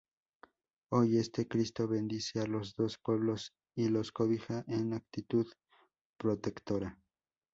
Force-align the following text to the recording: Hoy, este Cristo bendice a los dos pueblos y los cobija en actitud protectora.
Hoy, 0.89 1.19
este 1.19 1.47
Cristo 1.47 1.87
bendice 1.87 2.39
a 2.39 2.47
los 2.47 2.73
dos 2.73 2.97
pueblos 2.97 3.53
y 3.75 3.87
los 3.89 4.11
cobija 4.11 4.63
en 4.67 4.93
actitud 4.93 5.45
protectora. 6.17 6.97